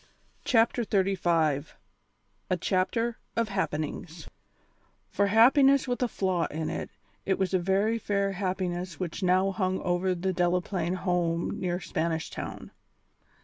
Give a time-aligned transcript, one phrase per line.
[0.45, 1.73] CHAPTER XXXV
[2.49, 4.27] A CHAPTER OF HAPPENINGS
[5.11, 6.89] For happiness with a flaw in it,
[7.23, 12.31] it was a very fair happiness which now hung over the Delaplaine home near Spanish
[12.31, 12.71] Town.